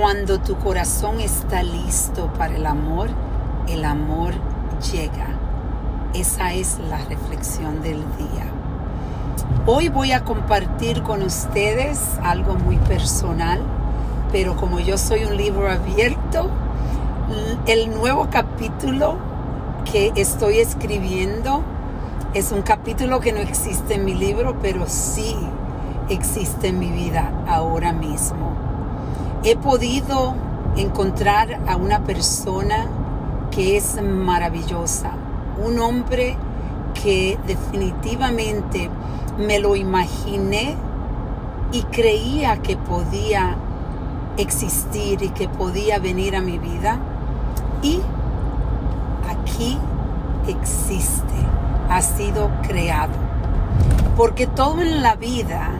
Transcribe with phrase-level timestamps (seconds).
[0.00, 3.08] Cuando tu corazón está listo para el amor,
[3.66, 4.32] el amor
[4.92, 5.26] llega.
[6.14, 8.46] Esa es la reflexión del día.
[9.66, 13.60] Hoy voy a compartir con ustedes algo muy personal,
[14.30, 16.48] pero como yo soy un libro abierto,
[17.66, 19.16] el nuevo capítulo
[19.90, 21.64] que estoy escribiendo
[22.34, 25.34] es un capítulo que no existe en mi libro, pero sí
[26.08, 28.67] existe en mi vida ahora mismo.
[29.50, 30.34] He podido
[30.76, 32.86] encontrar a una persona
[33.50, 35.12] que es maravillosa,
[35.64, 36.36] un hombre
[37.02, 38.90] que definitivamente
[39.38, 40.76] me lo imaginé
[41.72, 43.56] y creía que podía
[44.36, 46.98] existir y que podía venir a mi vida
[47.80, 48.02] y
[49.30, 49.78] aquí
[50.46, 51.38] existe,
[51.88, 53.14] ha sido creado.
[54.14, 55.70] Porque todo en la vida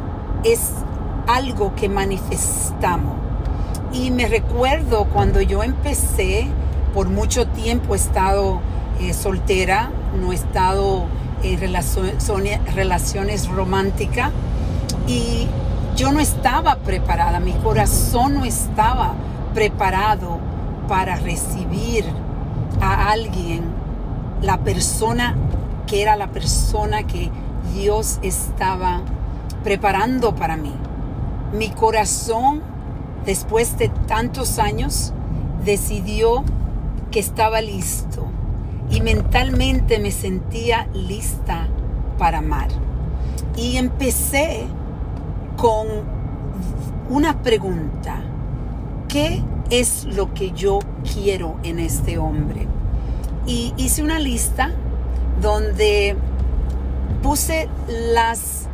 [0.43, 0.71] es
[1.27, 3.28] algo que manifestamos.
[3.93, 6.49] Y me recuerdo cuando yo empecé,
[6.93, 8.61] por mucho tiempo he estado
[9.01, 11.07] eh, soltera, no he estado
[11.43, 11.61] en
[12.75, 14.33] relaciones románticas
[15.07, 15.47] y
[15.97, 19.15] yo no estaba preparada, mi corazón no estaba
[19.55, 20.39] preparado
[20.89, 22.05] para recibir
[22.81, 23.63] a alguien,
[24.43, 25.37] la persona
[25.87, 27.31] que era la persona que
[27.75, 29.01] Dios estaba
[29.65, 30.73] preparando para mí.
[31.53, 32.63] Mi corazón,
[33.25, 35.13] después de tantos años,
[35.65, 36.45] decidió
[37.11, 38.27] que estaba listo
[38.91, 41.69] y mentalmente me sentía lista
[42.19, 42.69] para amar.
[43.57, 44.67] Y empecé
[45.57, 45.87] con
[47.11, 48.23] una pregunta.
[49.09, 50.79] ¿Qué es lo que yo
[51.15, 52.67] quiero en este hombre?
[53.47, 54.71] Y hice una lista
[55.41, 56.17] donde
[57.23, 58.69] puse las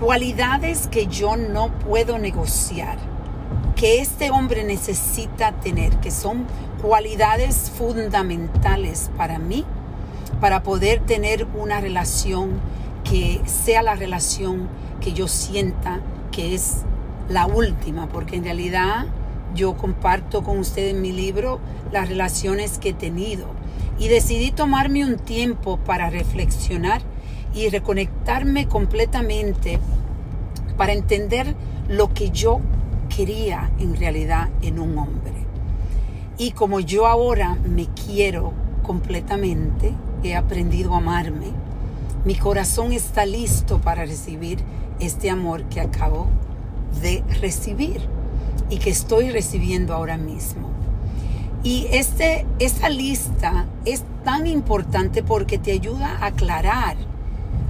[0.00, 2.98] cualidades que yo no puedo negociar,
[3.80, 6.44] que este hombre necesita tener, que son
[6.82, 9.64] cualidades fundamentales para mí,
[10.38, 12.60] para poder tener una relación
[13.04, 14.68] que sea la relación
[15.00, 16.82] que yo sienta que es
[17.30, 19.06] la última, porque en realidad
[19.54, 21.58] yo comparto con usted en mi libro
[21.90, 23.46] las relaciones que he tenido.
[23.98, 27.00] Y decidí tomarme un tiempo para reflexionar
[27.54, 29.78] y reconectarme completamente
[30.76, 31.54] para entender
[31.88, 32.60] lo que yo
[33.14, 35.44] quería en realidad en un hombre.
[36.38, 39.92] Y como yo ahora me quiero completamente,
[40.24, 41.48] he aprendido a amarme,
[42.24, 44.58] mi corazón está listo para recibir
[45.00, 46.28] este amor que acabo
[47.02, 48.00] de recibir
[48.70, 50.70] y que estoy recibiendo ahora mismo.
[51.62, 56.96] Y este, esta lista es tan importante porque te ayuda a aclarar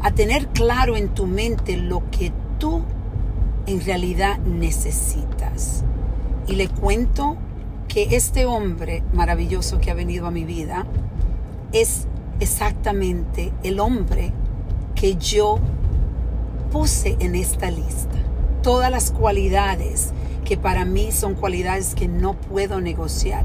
[0.03, 2.83] a tener claro en tu mente lo que tú
[3.71, 5.85] en realidad necesitas.
[6.47, 7.37] Y le cuento
[7.89, 10.87] que este hombre maravilloso que ha venido a mi vida
[11.73, 12.07] es
[12.41, 14.33] exactamente el hombre
[14.95, 15.59] que yo
[16.73, 18.19] puse en esta lista.
[18.63, 20.13] Todas las cualidades
[20.45, 23.45] que para mí son cualidades que no puedo negociar,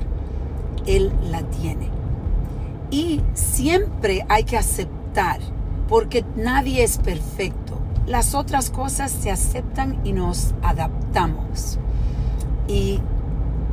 [0.85, 1.90] Él la tiene.
[2.90, 5.40] Y siempre hay que aceptar
[5.88, 7.84] porque nadie es perfecto.
[8.08, 11.80] Las otras cosas se aceptan y nos adaptamos.
[12.68, 13.00] Y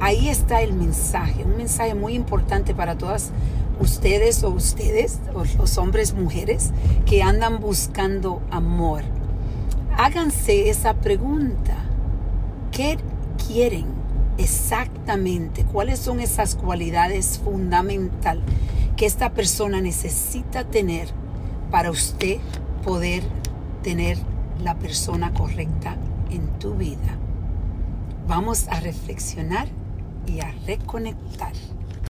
[0.01, 3.31] ahí está el mensaje, un mensaje muy importante para todas
[3.79, 6.71] ustedes o ustedes, o los hombres, mujeres,
[7.05, 9.03] que andan buscando amor.
[9.99, 11.77] Háganse esa pregunta.
[12.71, 12.97] ¿Qué
[13.47, 13.85] quieren
[14.39, 15.65] exactamente?
[15.65, 18.45] ¿Cuáles son esas cualidades fundamentales
[18.97, 21.09] que esta persona necesita tener
[21.71, 22.39] para usted
[22.83, 23.23] poder
[23.83, 24.17] tener
[24.63, 25.97] la persona correcta
[26.31, 27.19] en tu vida.
[28.27, 29.69] Vamos a reflexionar
[30.27, 31.53] y a reconectar.